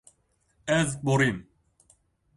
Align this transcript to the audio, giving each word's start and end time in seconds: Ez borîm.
Ez 0.77 0.89
borîm. 1.05 1.37